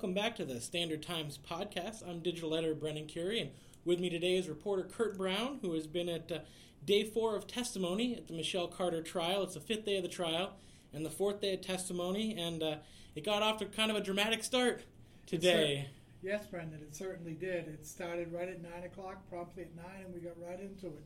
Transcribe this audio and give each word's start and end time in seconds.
Welcome 0.00 0.14
back 0.14 0.34
to 0.36 0.46
the 0.46 0.62
Standard 0.62 1.02
Times 1.02 1.38
podcast. 1.38 2.08
I'm 2.08 2.20
digital 2.20 2.54
editor 2.54 2.74
Brendan 2.74 3.06
Kurie, 3.06 3.42
and 3.42 3.50
with 3.84 4.00
me 4.00 4.08
today 4.08 4.36
is 4.36 4.48
reporter 4.48 4.82
Curt 4.82 5.18
Brown, 5.18 5.58
who 5.60 5.74
has 5.74 5.86
been 5.86 6.08
at 6.08 6.32
uh, 6.32 6.38
day 6.86 7.04
four 7.04 7.36
of 7.36 7.46
testimony 7.46 8.14
at 8.14 8.26
the 8.26 8.32
Michelle 8.32 8.66
Carter 8.66 9.02
trial. 9.02 9.42
It's 9.42 9.52
the 9.52 9.60
fifth 9.60 9.84
day 9.84 9.98
of 9.98 10.02
the 10.02 10.08
trial 10.08 10.54
and 10.94 11.04
the 11.04 11.10
fourth 11.10 11.42
day 11.42 11.52
of 11.52 11.60
testimony, 11.60 12.34
and 12.34 12.62
uh, 12.62 12.76
it 13.14 13.26
got 13.26 13.42
off 13.42 13.58
to 13.58 13.66
kind 13.66 13.90
of 13.90 13.96
a 13.98 14.00
dramatic 14.00 14.42
start 14.42 14.84
today. 15.26 15.90
Yes, 16.22 16.46
Brendan, 16.46 16.80
it 16.80 16.96
certainly 16.96 17.34
did. 17.34 17.68
It 17.68 17.86
started 17.86 18.32
right 18.32 18.48
at 18.48 18.62
9 18.62 18.72
o'clock, 18.84 19.28
promptly 19.28 19.64
at 19.64 19.76
9, 19.76 19.84
and 20.06 20.14
we 20.14 20.20
got 20.20 20.32
right 20.40 20.60
into 20.60 20.86
it. 20.86 21.04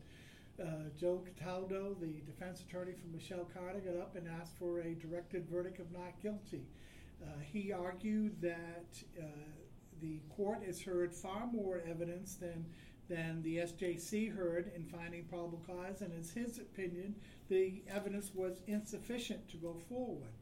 Uh, 0.62 0.88
Joe 0.96 1.20
Cataldo, 1.36 1.96
the 2.00 2.22
defense 2.24 2.60
attorney 2.60 2.92
for 2.92 3.08
Michelle 3.08 3.48
Carter, 3.52 3.80
got 3.80 4.00
up 4.00 4.14
and 4.14 4.28
asked 4.40 4.56
for 4.56 4.82
a 4.82 4.94
directed 4.94 5.48
verdict 5.50 5.80
of 5.80 5.90
not 5.90 6.12
guilty. 6.22 6.68
Uh, 7.22 7.26
he 7.40 7.72
argued 7.72 8.40
that 8.40 8.86
uh, 9.18 9.24
the 10.00 10.20
court 10.36 10.62
has 10.64 10.80
heard 10.80 11.12
far 11.12 11.46
more 11.52 11.82
evidence 11.88 12.34
than 12.36 12.66
than 13.08 13.42
the 13.42 13.58
SJC 13.58 14.34
heard 14.34 14.72
in 14.74 14.82
finding 14.84 15.24
probable 15.24 15.62
cause, 15.66 16.00
and 16.00 16.10
in 16.12 16.42
his 16.42 16.58
opinion, 16.58 17.14
the 17.50 17.82
evidence 17.86 18.30
was 18.34 18.62
insufficient 18.66 19.46
to 19.50 19.58
go 19.58 19.76
forward. 19.90 20.32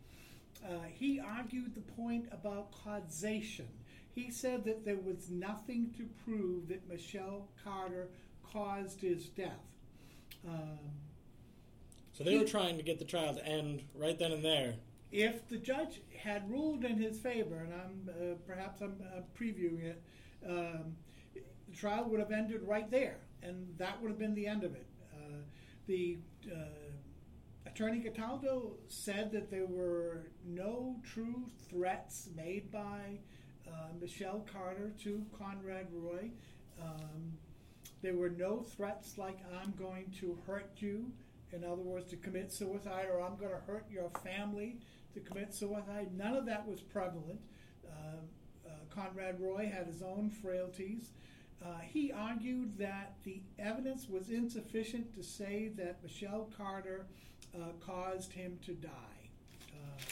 Uh, 0.64 0.84
he 0.92 1.18
argued 1.18 1.74
the 1.74 1.80
point 1.80 2.28
about 2.30 2.70
causation. 2.84 3.66
He 4.14 4.30
said 4.30 4.64
that 4.64 4.84
there 4.84 4.96
was 4.96 5.28
nothing 5.28 5.92
to 5.96 6.06
prove 6.24 6.68
that 6.68 6.88
Michelle 6.88 7.48
Carter 7.64 8.08
caused 8.52 9.00
his 9.00 9.26
death. 9.26 9.50
Um, 10.46 10.78
so 12.12 12.22
they 12.22 12.32
he, 12.32 12.38
were 12.38 12.44
trying 12.44 12.76
to 12.76 12.82
get 12.82 12.98
the 12.98 13.04
trial 13.04 13.34
to 13.34 13.44
end 13.44 13.82
right 13.94 14.18
then 14.18 14.32
and 14.32 14.44
there. 14.44 14.74
If 15.12 15.46
the 15.48 15.58
judge 15.58 16.00
had 16.18 16.50
ruled 16.50 16.84
in 16.84 16.96
his 16.96 17.18
favor, 17.18 17.56
and 17.56 17.74
I'm 17.74 18.08
uh, 18.08 18.34
perhaps 18.46 18.80
I'm 18.80 18.96
uh, 19.14 19.20
previewing 19.38 19.84
it, 19.84 20.02
um, 20.48 20.96
the 21.34 21.76
trial 21.76 22.08
would 22.08 22.18
have 22.18 22.32
ended 22.32 22.62
right 22.62 22.90
there, 22.90 23.18
and 23.42 23.74
that 23.76 24.00
would 24.00 24.08
have 24.08 24.18
been 24.18 24.34
the 24.34 24.46
end 24.46 24.64
of 24.64 24.74
it. 24.74 24.86
Uh, 25.12 25.42
the 25.86 26.18
uh, 26.50 27.66
Attorney 27.66 28.00
Cataldo 28.00 28.72
said 28.88 29.30
that 29.32 29.50
there 29.50 29.66
were 29.66 30.30
no 30.46 30.96
true 31.04 31.44
threats 31.68 32.28
made 32.34 32.70
by 32.70 33.18
uh, 33.68 33.88
Michelle 34.00 34.46
Carter 34.50 34.92
to 35.02 35.24
Conrad 35.38 35.88
Roy. 35.92 36.30
Um, 36.80 37.34
there 38.02 38.14
were 38.14 38.30
no 38.30 38.62
threats 38.62 39.18
like, 39.18 39.38
I'm 39.62 39.72
going 39.78 40.12
to 40.20 40.38
hurt 40.46 40.72
you, 40.76 41.12
in 41.52 41.64
other 41.64 41.82
words, 41.82 42.10
to 42.10 42.16
commit 42.16 42.52
suicide, 42.52 43.06
or 43.12 43.20
I'm 43.20 43.36
going 43.36 43.52
to 43.52 43.60
hurt 43.66 43.86
your 43.90 44.10
family 44.24 44.78
to 45.14 45.20
commit 45.20 45.54
suicide. 45.54 46.08
None 46.16 46.34
of 46.34 46.46
that 46.46 46.66
was 46.66 46.80
prevalent. 46.80 47.40
Uh, 47.86 48.16
uh, 48.66 48.70
Conrad 48.94 49.40
Roy 49.40 49.70
had 49.72 49.86
his 49.86 50.02
own 50.02 50.30
frailties. 50.30 51.10
Uh, 51.64 51.78
he 51.80 52.10
argued 52.12 52.76
that 52.78 53.14
the 53.22 53.40
evidence 53.58 54.08
was 54.08 54.30
insufficient 54.30 55.14
to 55.14 55.22
say 55.22 55.70
that 55.76 56.02
Michelle 56.02 56.50
Carter 56.56 57.06
uh, 57.54 57.68
caused 57.84 58.32
him 58.32 58.58
to 58.66 58.72
die. 58.72 58.90
Uh, 59.72 60.02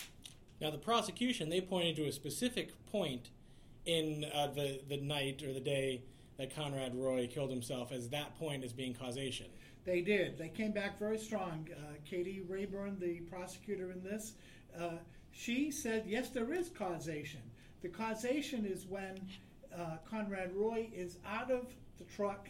now, 0.61 0.71
the 0.71 0.79
prosecution 0.79 1.49
they 1.49 1.61
pointed 1.61 1.97
to 1.97 2.07
a 2.07 2.13
specific 2.13 2.71
point 2.87 3.31
in 3.87 4.27
uh, 4.35 4.49
the 4.49 4.81
the 4.89 4.99
night 4.99 5.43
or 5.43 5.53
the 5.53 5.61
day 5.61 6.03
that 6.39 6.55
Conrad 6.55 6.95
Roy 6.95 7.27
killed 7.27 7.51
himself 7.51 7.93
as 7.93 8.09
that 8.11 8.39
point 8.39 8.63
as 8.63 8.73
being 8.73 8.95
causation. 8.95 9.47
They 9.85 10.03
did. 10.03 10.39
They 10.39 10.49
came 10.49 10.73
back 10.73 10.99
very 10.99 11.19
strong. 11.19 11.69
Uh, 11.73 11.95
Katie 12.09 12.43
Rayburn, 12.47 12.99
the 13.01 13.21
prosecutor 13.21 13.91
in 13.91 14.03
this, 14.03 14.35
uh, 14.79 14.99
she 15.33 15.71
said, 15.71 16.05
yes, 16.07 16.31
there 16.31 16.53
is 16.53 16.69
causation. 16.69 17.41
The 17.83 17.89
causation 17.89 18.67
is 18.67 18.87
when 18.87 19.21
uh, 19.77 19.97
Conrad 20.09 20.55
Roy 20.55 20.89
is 20.95 21.19
out 21.27 21.51
of 21.51 21.73
the 21.99 22.05
truck 22.05 22.49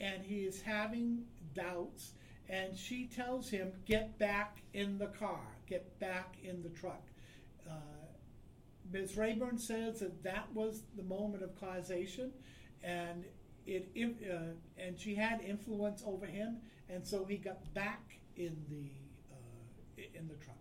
and 0.00 0.22
he 0.22 0.40
is 0.40 0.60
having 0.60 1.24
doubts, 1.54 2.12
and 2.48 2.76
she 2.76 3.06
tells 3.06 3.48
him, 3.48 3.72
Get 3.86 4.18
back 4.18 4.62
in 4.74 4.98
the 4.98 5.06
car, 5.06 5.40
get 5.66 5.98
back 5.98 6.36
in 6.42 6.62
the 6.62 6.68
truck. 6.68 7.02
Uh, 7.68 7.72
Ms. 8.92 9.16
Rayburn 9.16 9.58
says 9.58 10.00
that 10.00 10.22
that 10.22 10.48
was 10.54 10.82
the 10.96 11.02
moment 11.02 11.42
of 11.42 11.58
causation, 11.58 12.30
and 12.82 13.24
it 13.66 13.90
uh, 13.96 14.52
and 14.78 14.98
she 14.98 15.14
had 15.14 15.40
influence 15.40 16.02
over 16.06 16.26
him, 16.26 16.58
and 16.88 17.04
so 17.04 17.24
he 17.24 17.36
got 17.36 17.72
back 17.74 18.18
in 18.36 18.56
the 18.68 18.90
uh, 19.32 20.06
in 20.14 20.28
the 20.28 20.34
truck. 20.34 20.56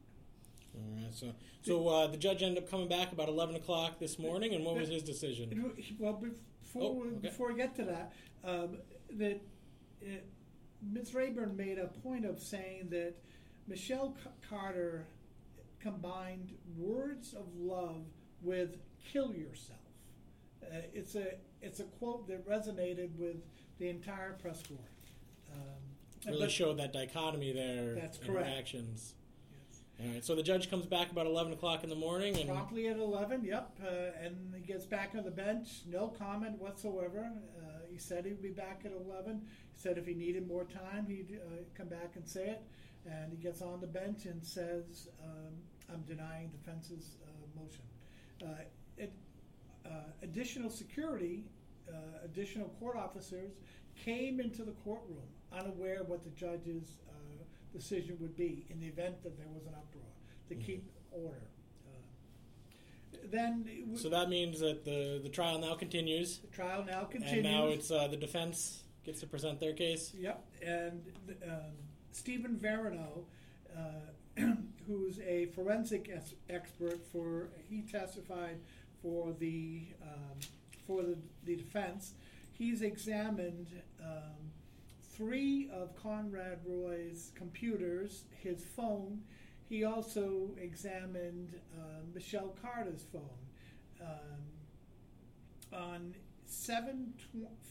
All 0.78 1.04
right. 1.04 1.14
So, 1.14 1.34
so 1.62 1.88
uh, 1.88 2.08
the 2.08 2.18
judge 2.18 2.44
ended 2.44 2.64
up 2.64 2.70
coming 2.70 2.88
back 2.88 3.12
about 3.12 3.30
eleven 3.30 3.56
o'clock 3.56 4.00
this 4.00 4.20
morning, 4.20 4.54
and 4.54 4.66
what 4.66 4.76
was 4.76 4.90
his 4.90 5.04
decision? 5.04 5.74
Well, 6.00 6.14
before 6.14 6.82
oh, 6.82 7.04
okay. 7.08 7.28
before 7.28 7.52
I 7.52 7.56
get 7.56 7.76
to 7.76 7.86
that, 7.86 8.14
um, 8.44 8.78
that 9.12 9.42
uh, 10.04 10.16
Ms. 10.82 11.14
Rayburn 11.14 11.56
made 11.56 11.78
a 11.78 11.88
point 11.88 12.26
of 12.26 12.40
saying 12.40 12.90
that 12.90 13.16
Michelle 13.68 14.16
Carter 14.50 15.08
combined 15.80 16.54
words 16.78 17.34
of 17.34 17.46
love 17.58 18.06
with 18.42 18.78
"kill 19.12 19.34
yourself." 19.34 19.80
Uh, 20.64 20.78
it's 20.94 21.16
a 21.16 21.36
it's 21.62 21.80
a 21.80 21.86
quote 21.86 22.28
that 22.28 22.48
resonated 22.48 23.16
with 23.18 23.38
the 23.80 23.90
entire 23.90 24.34
press 24.34 24.62
corps. 24.64 24.80
Um, 25.54 26.32
really 26.34 26.50
showed 26.50 26.80
that 26.80 26.94
dichotomy 26.94 27.54
there. 27.54 27.96
That's 27.96 28.18
correct. 28.18 28.50
Actions. 28.50 29.14
So 30.22 30.36
the 30.36 30.44
judge 30.44 30.70
comes 30.70 30.86
back 30.86 31.12
about 31.12 31.26
eleven 31.26 31.54
o'clock 31.54 31.84
in 31.84 31.90
the 31.90 31.96
morning, 31.96 32.38
and 32.38 32.50
promptly 32.50 32.88
at 32.88 32.98
eleven. 32.98 33.44
Yep. 33.44 33.80
Uh, 33.84 34.24
and 34.24 34.54
he 34.56 34.62
gets 34.62 34.86
back 34.86 35.12
on 35.16 35.24
the 35.24 35.32
bench. 35.32 35.82
No 35.88 36.08
comment 36.08 36.60
whatsoever. 36.60 37.32
Uh, 37.58 37.62
he 37.92 37.98
said 37.98 38.26
he'd 38.26 38.42
be 38.42 38.50
back 38.50 38.82
at 38.86 38.92
eleven. 38.92 39.42
He 39.74 39.80
said 39.80 39.98
if 39.98 40.06
he 40.06 40.14
needed 40.14 40.48
more 40.48 40.66
time, 40.66 41.06
he'd 41.08 41.40
uh, 41.42 41.64
come 41.78 41.88
back 41.88 42.16
and 42.16 42.28
say 42.28 42.48
it. 42.48 42.62
And 43.06 43.32
he 43.32 43.38
gets 43.38 43.62
on 43.62 43.82
the 43.82 43.88
bench 43.88 44.26
and 44.26 44.44
says, 44.44 45.10
um, 45.24 45.54
"I'm 45.94 46.02
denying 46.02 46.50
defense's 46.50 47.18
uh, 47.24 47.60
motion." 47.60 47.84
Uh, 48.42 48.64
it, 48.98 49.14
uh, 49.86 49.90
additional 50.24 50.70
security, 50.70 51.46
additional 52.24 52.70
court 52.80 52.98
officers 52.98 53.52
came 54.04 54.40
into 54.40 54.64
the 54.64 54.74
courtroom 54.84 55.30
unaware 55.54 56.04
what 56.06 56.24
the 56.24 56.32
judge's 56.32 56.98
decision 57.76 58.18
would 58.20 58.36
be 58.36 58.66
in 58.70 58.80
the 58.80 58.88
event 58.88 59.22
that 59.24 59.38
there 59.38 59.48
was 59.54 59.66
an 59.66 59.74
uproar 59.74 60.04
to 60.48 60.56
mm-hmm. 60.56 60.64
keep 60.64 60.92
order. 61.12 61.50
Uh, 61.88 63.18
then 63.32 63.96
so 63.96 64.10
that 64.10 64.30
means 64.30 64.60
that 64.60 64.86
the 64.86 65.20
the 65.22 65.30
trial 65.30 65.60
now 65.60 65.76
continues. 65.76 66.40
The 66.40 66.48
trial 66.48 66.86
now 66.86 67.04
continues, 67.04 67.34
and 67.34 67.44
now 67.44 67.68
it's 67.68 67.92
uh, 67.92 68.08
the 68.08 68.18
defense 68.18 68.84
gets 69.06 69.20
to 69.20 69.28
present 69.28 69.60
their 69.60 69.74
case. 69.74 70.14
Yep, 70.18 70.46
and 70.66 71.04
um, 71.44 71.74
Stephen 72.12 72.56
Verino, 72.56 73.26
uh, 73.76 74.42
who's 74.88 75.20
a 75.20 75.48
forensic 75.48 76.10
es- 76.14 76.34
expert 76.50 77.00
for 77.12 77.50
he 77.70 77.82
testified 77.82 78.58
for 79.02 79.34
the 79.40 79.88
um, 80.02 80.40
for 80.88 81.04
the, 81.04 81.18
the 81.44 81.56
defense. 81.56 82.14
He's 82.52 82.82
examined 82.82 83.68
um, 84.02 84.52
three 85.16 85.70
of 85.74 85.96
Conrad 85.96 86.60
Roy's 86.66 87.32
computers, 87.36 88.26
his 88.42 88.64
phone. 88.64 89.22
He 89.68 89.84
also 89.84 90.50
examined 90.62 91.60
uh, 91.74 92.02
Michelle 92.14 92.56
Carter's 92.62 93.06
phone. 93.12 93.22
Um, 94.02 94.42
on 95.74 96.16
7 96.46 97.14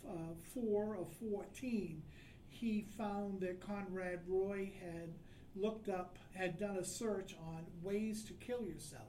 uh, 0.06 0.10
4 0.54 0.96
of 0.96 1.12
14, 1.30 2.02
he 2.48 2.86
found 2.96 3.40
that 3.40 3.60
Conrad 3.60 4.20
Roy 4.26 4.72
had 4.80 5.14
looked 5.54 5.88
up, 5.88 6.18
had 6.34 6.58
done 6.58 6.76
a 6.76 6.84
search 6.84 7.36
on 7.40 7.64
ways 7.82 8.24
to 8.24 8.32
kill 8.34 8.64
yourself. 8.64 9.02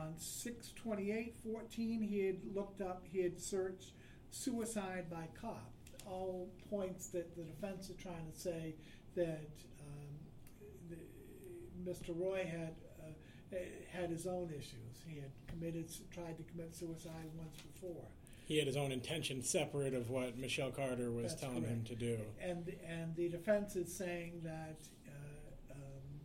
On 0.00 0.14
628 0.16 1.36
14, 1.44 2.02
he 2.02 2.26
had 2.26 2.38
looked 2.54 2.80
up, 2.80 3.04
he 3.12 3.20
had 3.22 3.38
searched 3.38 3.92
suicide 4.30 5.10
by 5.10 5.28
cop 5.38 5.72
all 6.06 6.48
points 6.70 7.08
that 7.08 7.34
the 7.36 7.42
defense 7.42 7.88
is 7.90 7.96
trying 7.96 8.30
to 8.32 8.38
say 8.38 8.74
that 9.14 9.48
um, 9.80 10.90
the, 10.90 11.90
Mr. 11.90 12.18
Roy 12.18 12.46
had 12.50 12.74
uh, 13.02 13.56
had 13.92 14.10
his 14.10 14.26
own 14.26 14.50
issues. 14.50 15.02
He 15.06 15.16
had 15.16 15.30
committed, 15.46 15.90
tried 16.12 16.36
to 16.38 16.42
commit 16.44 16.74
suicide 16.74 17.30
once 17.36 17.56
before. 17.60 18.04
He 18.46 18.58
had 18.58 18.66
his 18.66 18.76
own 18.76 18.92
intention 18.92 19.42
separate 19.42 19.94
of 19.94 20.10
what 20.10 20.38
Michelle 20.38 20.70
Carter 20.70 21.10
was 21.10 21.28
That's 21.28 21.40
telling 21.40 21.62
correct. 21.62 21.68
him 21.68 21.84
to 21.84 21.94
do. 21.94 22.18
And 22.40 22.72
and 22.88 23.14
the 23.16 23.28
defense 23.28 23.76
is 23.76 23.94
saying 23.94 24.40
that 24.44 24.78
uh, 25.08 25.72
um, 25.74 26.20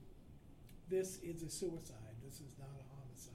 this 0.90 1.20
is 1.24 1.44
a 1.44 1.50
suicide. 1.50 1.96
This 2.24 2.36
is 2.36 2.58
not 2.58 2.70
a 2.80 2.84
homicide. 2.96 3.34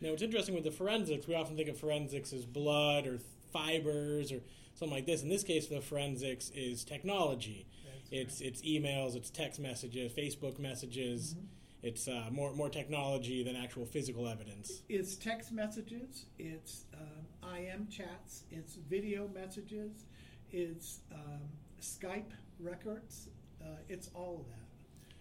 Now, 0.00 0.08
it's 0.10 0.22
interesting 0.22 0.54
with 0.54 0.64
the 0.64 0.70
forensics. 0.70 1.26
We 1.28 1.34
often 1.34 1.56
think 1.56 1.68
of 1.68 1.78
forensics 1.78 2.32
as 2.32 2.44
blood 2.44 3.06
or 3.06 3.18
fibers 3.52 4.32
or 4.32 4.40
something 4.82 4.96
like 4.96 5.06
this. 5.06 5.22
In 5.22 5.28
this 5.28 5.44
case, 5.44 5.68
the 5.68 5.80
forensics 5.80 6.50
is 6.54 6.84
technology. 6.84 7.66
That's 7.84 8.40
it's 8.40 8.40
right. 8.40 8.48
it's 8.48 8.62
emails, 8.62 9.14
it's 9.14 9.30
text 9.30 9.60
messages, 9.60 10.12
Facebook 10.12 10.58
messages, 10.58 11.34
mm-hmm. 11.34 11.46
it's 11.82 12.08
uh, 12.08 12.28
more 12.32 12.52
more 12.52 12.68
technology 12.68 13.44
than 13.44 13.54
actual 13.54 13.86
physical 13.86 14.28
evidence. 14.28 14.82
It's 14.88 15.14
text 15.14 15.52
messages, 15.52 16.26
it's 16.38 16.84
um, 16.94 17.54
IM 17.56 17.86
chats, 17.88 18.42
it's 18.50 18.74
video 18.74 19.28
messages, 19.32 20.04
it's 20.50 21.00
um, 21.12 21.42
Skype 21.80 22.32
records, 22.58 23.28
uh, 23.62 23.66
it's 23.88 24.10
all 24.14 24.40
of 24.40 24.46
that. 24.48 24.58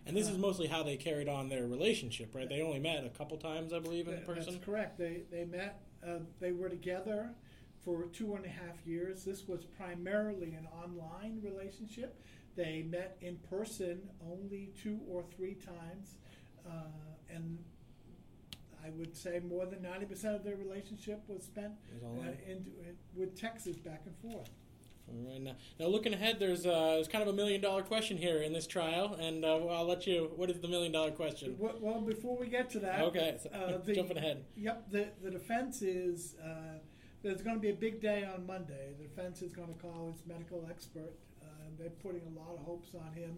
And 0.07 0.17
this 0.17 0.27
is 0.27 0.37
Uh, 0.37 0.39
mostly 0.39 0.65
how 0.65 0.81
they 0.81 0.97
carried 0.97 1.29
on 1.29 1.49
their 1.49 1.67
relationship, 1.67 2.33
right? 2.33 2.49
They 2.49 2.61
only 2.61 2.79
met 2.79 3.05
a 3.05 3.09
couple 3.09 3.37
times, 3.37 3.71
I 3.71 3.79
believe, 3.79 4.07
in 4.07 4.21
person. 4.23 4.53
That's 4.53 4.65
correct. 4.65 4.97
They 4.97 5.21
they 5.29 5.45
met. 5.45 5.83
Uh, 6.03 6.17
they 6.39 6.51
were 6.51 6.67
together 6.67 7.35
for 7.83 8.05
two 8.13 8.35
and 8.35 8.45
a 8.45 8.49
half 8.49 8.85
years. 8.85 9.23
This 9.23 9.47
was 9.47 9.65
primarily 9.65 10.53
an 10.53 10.67
online 10.83 11.41
relationship. 11.43 12.21
They 12.55 12.83
met 12.83 13.17
in 13.21 13.37
person 13.49 14.01
only 14.29 14.71
two 14.81 14.99
or 15.09 15.23
three 15.35 15.55
times, 15.55 16.15
uh, 16.67 16.71
and 17.33 17.57
I 18.85 18.89
would 18.91 19.15
say 19.15 19.39
more 19.39 19.65
than 19.65 19.81
ninety 19.81 20.05
percent 20.05 20.35
of 20.35 20.43
their 20.43 20.57
relationship 20.57 21.21
was 21.27 21.43
spent 21.43 21.73
uh, 22.03 22.31
in, 22.47 22.65
with 23.15 23.39
texts 23.39 23.77
back 23.77 24.03
and 24.05 24.31
forth. 24.31 24.49
All 25.07 25.29
right, 25.29 25.41
now, 25.41 25.55
now 25.79 25.87
looking 25.87 26.13
ahead, 26.13 26.37
there's 26.39 26.65
uh, 26.65 26.91
there's 26.95 27.07
kind 27.07 27.21
of 27.21 27.27
a 27.29 27.33
million 27.33 27.61
dollar 27.61 27.83
question 27.83 28.17
here 28.17 28.41
in 28.41 28.53
this 28.53 28.67
trial, 28.67 29.15
and 29.19 29.43
uh, 29.45 29.65
I'll 29.67 29.85
let 29.87 30.05
you. 30.05 30.31
What 30.35 30.49
is 30.49 30.59
the 30.59 30.67
million 30.67 30.91
dollar 30.91 31.11
question? 31.11 31.55
Well, 31.57 31.75
well, 31.79 32.01
before 32.01 32.37
we 32.37 32.47
get 32.47 32.69
to 32.71 32.79
that, 32.79 33.01
Okay, 33.01 33.37
so, 33.41 33.49
uh, 33.49 33.77
the- 33.85 33.93
jumping 33.95 34.17
ahead. 34.17 34.43
Yep, 34.57 34.91
the, 34.91 35.07
the 35.23 35.31
defense 35.31 35.81
is, 35.81 36.35
uh, 36.43 36.79
there's 37.23 37.41
going 37.41 37.55
to 37.55 37.61
be 37.61 37.69
a 37.69 37.73
big 37.73 38.01
day 38.01 38.23
on 38.23 38.45
Monday. 38.45 38.93
The 38.97 39.03
defense 39.03 39.41
is 39.41 39.53
going 39.53 39.73
to 39.73 39.79
call 39.79 40.09
its 40.09 40.23
medical 40.25 40.65
expert. 40.69 41.13
Uh, 41.41 41.45
they're 41.77 41.89
putting 41.89 42.21
a 42.35 42.39
lot 42.39 42.55
of 42.57 42.65
hopes 42.65 42.95
on 42.95 43.13
him. 43.13 43.37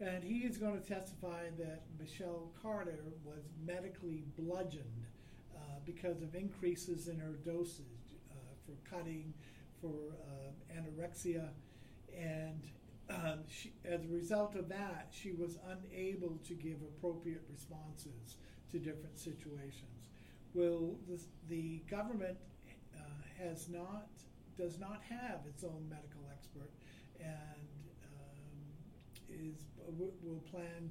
And 0.00 0.24
he 0.24 0.38
is 0.38 0.56
going 0.56 0.80
to 0.80 0.86
testify 0.86 1.44
that 1.58 1.82
Michelle 2.00 2.50
Carter 2.60 2.98
was 3.24 3.44
medically 3.64 4.24
bludgeoned 4.36 5.06
uh, 5.54 5.58
because 5.86 6.22
of 6.22 6.34
increases 6.34 7.06
in 7.06 7.18
her 7.20 7.34
dosage 7.44 7.86
uh, 8.32 8.34
for 8.66 8.96
cutting, 8.96 9.32
for 9.80 10.16
uh, 10.26 10.76
anorexia. 10.76 11.50
And 12.18 12.62
um, 13.08 13.40
she, 13.48 13.72
as 13.84 14.04
a 14.04 14.08
result 14.08 14.56
of 14.56 14.68
that, 14.70 15.08
she 15.12 15.30
was 15.30 15.58
unable 15.68 16.38
to 16.48 16.54
give 16.54 16.78
appropriate 16.82 17.42
responses 17.48 18.36
to 18.72 18.78
different 18.78 19.18
situations. 19.18 20.08
This, 20.54 21.26
the 21.48 21.78
government 21.88 22.36
uh, 23.02 23.44
has 23.44 23.68
not, 23.68 24.08
does 24.56 24.78
not 24.78 25.00
have 25.08 25.40
its 25.48 25.64
own 25.64 25.86
medical 25.88 26.22
expert, 26.30 26.70
and 27.20 27.30
um, 28.04 28.58
is 29.28 29.64
will 29.98 30.40
plan 30.50 30.90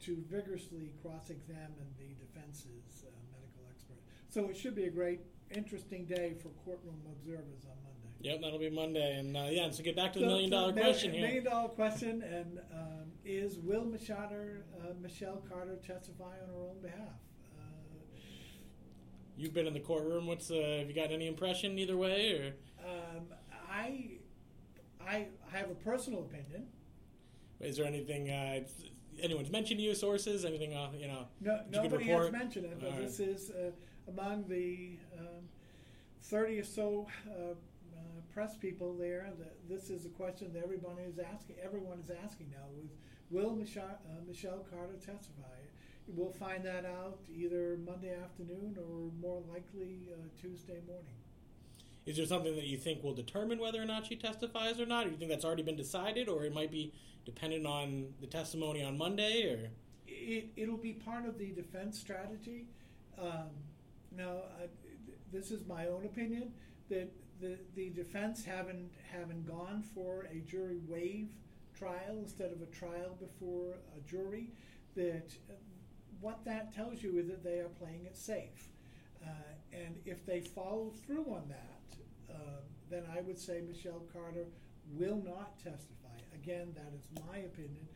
to 0.00 0.24
vigorously 0.28 0.90
cross-examine 1.02 1.88
the 1.98 2.14
defense's 2.24 3.04
uh, 3.06 3.10
medical 3.32 3.62
expert. 3.70 3.96
So 4.28 4.48
it 4.48 4.56
should 4.56 4.74
be 4.74 4.84
a 4.84 4.90
great, 4.90 5.20
interesting 5.54 6.04
day 6.06 6.34
for 6.42 6.48
courtroom 6.64 7.00
observers 7.12 7.64
on 7.64 7.76
Monday. 7.84 8.08
Yep, 8.22 8.40
that'll 8.42 8.58
be 8.58 8.68
Monday, 8.70 9.18
and 9.18 9.36
uh, 9.36 9.46
yeah. 9.50 9.70
So 9.70 9.82
get 9.82 9.96
back 9.96 10.12
to 10.14 10.18
the 10.18 10.24
So- 10.24 10.28
million 10.28 10.50
so 10.50 10.56
dollar 10.60 10.72
mil- 10.72 10.84
question 10.84 11.12
here. 11.12 11.22
Million 11.22 11.44
dollar 11.44 11.68
question, 11.68 12.22
and 12.22 12.58
um, 12.72 13.12
is 13.24 13.58
will 13.58 13.84
Michelle, 13.84 14.18
uh, 14.82 14.92
Michelle 15.00 15.42
Carter 15.48 15.76
testify 15.76 16.34
on 16.42 16.48
her 16.54 16.60
own 16.68 16.80
behalf? 16.82 17.16
You've 19.40 19.54
been 19.54 19.66
in 19.66 19.72
the 19.72 19.80
courtroom. 19.80 20.26
What's 20.26 20.50
uh, 20.50 20.76
have 20.80 20.88
you 20.88 20.94
got 20.94 21.10
any 21.10 21.26
impression 21.26 21.78
either 21.78 21.96
way, 21.96 22.32
or 22.32 22.86
um, 22.86 23.24
I, 23.70 24.18
I 25.02 25.28
have 25.50 25.70
a 25.70 25.74
personal 25.74 26.20
opinion. 26.20 26.66
is 27.58 27.78
there 27.78 27.86
anything 27.86 28.28
uh, 28.28 28.60
anyone's 29.22 29.50
mentioned 29.50 29.78
to 29.78 29.84
you? 29.84 29.94
Sources? 29.94 30.44
Anything? 30.44 30.74
Uh, 30.74 30.90
you 30.94 31.08
know? 31.08 31.26
No, 31.40 31.60
nobody 31.70 32.04
has 32.04 32.30
mentioned 32.30 32.66
it, 32.66 32.78
but 32.78 32.92
All 32.92 32.98
this 32.98 33.18
is 33.18 33.50
uh, 33.50 33.70
among 34.08 34.44
the 34.46 34.98
um, 35.18 35.48
30 36.24 36.60
or 36.60 36.64
so 36.64 37.06
uh, 37.30 37.52
uh, 37.52 37.54
press 38.34 38.58
people 38.58 38.94
there. 38.94 39.30
That 39.38 39.56
this 39.70 39.88
is 39.88 40.04
a 40.04 40.10
question 40.10 40.52
that 40.52 40.62
everybody 40.62 41.04
is 41.04 41.18
asking. 41.18 41.56
Everyone 41.64 41.98
is 41.98 42.10
asking 42.24 42.50
now: 42.50 42.66
is, 42.84 42.90
Will 43.30 43.56
Michelle, 43.56 44.00
uh, 44.04 44.20
Michelle 44.28 44.66
Carter 44.70 44.96
testify? 44.96 45.60
We'll 46.16 46.32
find 46.32 46.64
that 46.64 46.84
out 46.84 47.18
either 47.32 47.78
Monday 47.86 48.14
afternoon 48.14 48.76
or 48.78 49.10
more 49.20 49.42
likely 49.52 50.08
uh, 50.12 50.16
Tuesday 50.40 50.80
morning. 50.86 51.14
Is 52.06 52.16
there 52.16 52.26
something 52.26 52.56
that 52.56 52.64
you 52.64 52.78
think 52.78 53.04
will 53.04 53.14
determine 53.14 53.58
whether 53.58 53.80
or 53.80 53.84
not 53.84 54.06
she 54.06 54.16
testifies 54.16 54.80
or 54.80 54.86
not? 54.86 55.06
Or 55.06 55.10
you 55.10 55.16
think 55.16 55.30
that's 55.30 55.44
already 55.44 55.62
been 55.62 55.76
decided, 55.76 56.28
or 56.28 56.44
it 56.44 56.52
might 56.52 56.70
be 56.70 56.92
dependent 57.24 57.66
on 57.66 58.06
the 58.20 58.26
testimony 58.26 58.82
on 58.82 58.98
Monday, 58.98 59.44
or 59.44 59.70
It, 60.08 60.48
it'll 60.56 60.76
be 60.76 60.94
part 60.94 61.26
of 61.26 61.38
the 61.38 61.52
defense 61.52 61.98
strategy. 61.98 62.66
Um, 63.18 63.50
now, 64.16 64.38
I, 64.60 64.66
this 65.32 65.50
is 65.50 65.66
my 65.66 65.86
own 65.86 66.04
opinion 66.04 66.52
that 66.88 67.12
the, 67.40 67.58
the 67.76 67.90
defense 67.90 68.44
haven't 68.44 68.90
haven't 69.12 69.46
gone 69.46 69.82
for 69.94 70.28
a 70.32 70.40
jury 70.40 70.80
waive 70.88 71.28
trial 71.78 72.18
instead 72.18 72.50
of 72.50 72.60
a 72.62 72.66
trial 72.66 73.16
before 73.20 73.74
a 73.96 74.08
jury. 74.08 74.48
That 74.96 75.30
what 76.20 76.44
that 76.44 76.74
tells 76.74 77.02
you 77.02 77.18
is 77.18 77.28
that 77.28 77.42
they 77.42 77.58
are 77.60 77.68
playing 77.78 78.04
it 78.06 78.16
safe, 78.16 78.68
uh, 79.24 79.28
and 79.72 79.96
if 80.04 80.24
they 80.26 80.40
follow 80.40 80.90
through 81.06 81.26
on 81.32 81.48
that, 81.48 82.34
uh, 82.34 82.60
then 82.90 83.04
I 83.16 83.20
would 83.22 83.38
say 83.38 83.60
Michelle 83.66 84.02
Carter 84.12 84.46
will 84.98 85.22
not 85.24 85.58
testify. 85.58 85.96
Again, 86.34 86.74
that 86.74 86.92
is 86.94 87.04
my 87.28 87.38
opinion. 87.38 87.86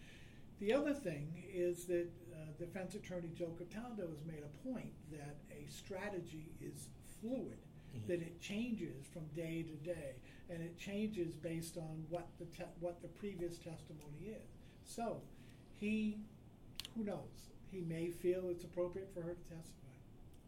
The 0.61 0.73
other 0.73 0.95
thing 0.95 1.45
is 1.53 1.85
that 1.87 2.09
uh, 2.33 2.37
Defense 2.59 2.95
Attorney 2.95 3.31
Joe 3.35 3.53
Cataldo 3.59 4.09
has 4.09 4.25
made 4.27 4.43
a 4.45 4.69
point 4.69 4.93
that 5.11 5.37
a 5.51 5.69
strategy 5.71 6.53
is 6.61 6.89
fluid, 7.21 7.59
Mhm. 7.95 8.07
that 8.07 8.23
it 8.23 8.41
changes 8.41 9.07
from 9.07 9.27
day 9.35 9.63
to 9.63 9.75
day, 9.85 10.15
and 10.51 10.63
it 10.63 10.77
changes 10.79 11.35
based 11.35 11.77
on 11.77 12.05
what 12.11 12.27
the 12.39 12.45
te- 12.47 12.71
what 12.81 13.01
the 13.03 13.09
previous 13.09 13.59
testimony 13.59 14.27
is. 14.29 14.49
So, 14.85 15.23
he, 15.81 16.19
who 16.95 17.05
knows? 17.05 17.51
He 17.75 17.81
may 17.81 18.09
feel 18.09 18.51
it's 18.51 18.63
appropriate 18.63 19.11
for 19.13 19.21
her 19.23 19.35
to 19.35 19.43
testify. 19.57 19.89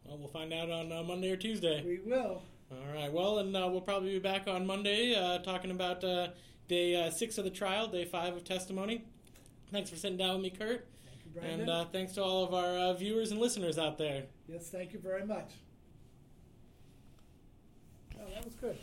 well, 0.05 0.17
we'll 0.19 0.29
find 0.29 0.53
out 0.53 0.71
on 0.71 0.93
uh, 0.93 1.03
Monday 1.03 1.29
or 1.33 1.37
Tuesday. 1.37 1.83
We 1.85 1.99
will. 1.99 2.41
All 2.71 2.95
right. 2.95 3.13
Well, 3.13 3.41
and 3.41 3.57
uh, 3.57 3.67
we'll 3.69 3.81
probably 3.81 4.13
be 4.13 4.21
back 4.21 4.47
on 4.47 4.65
Monday 4.65 5.17
uh, 5.17 5.39
talking 5.39 5.73
about 5.73 6.05
uh, 6.05 6.29
day 6.69 6.95
uh, 6.95 7.11
six 7.11 7.37
of 7.37 7.43
the 7.43 7.51
trial, 7.51 7.89
day 7.89 8.05
five 8.05 8.37
of 8.37 8.45
testimony. 8.45 9.05
Thanks 9.73 9.91
for 9.91 9.97
sitting 9.97 10.17
down 10.17 10.35
with 10.35 10.43
me, 10.45 10.51
Curt. 10.51 10.87
Thank 11.05 11.25
you, 11.25 11.41
Brandon. 11.41 11.61
And 11.63 11.71
uh, 11.71 11.85
thanks 11.87 12.13
to 12.13 12.23
all 12.23 12.45
of 12.45 12.55
our 12.55 12.79
uh, 12.79 12.93
viewers 12.95 13.33
and 13.33 13.41
listeners 13.41 13.77
out 13.77 13.99
there. 13.99 14.23
yes, 14.47 14.69
thank 14.71 14.93
you 14.93 15.01
very 15.01 15.27
much. 15.27 15.51
Oh, 18.21 18.31
that 18.33 18.45
was 18.45 18.55
good. 18.55 18.77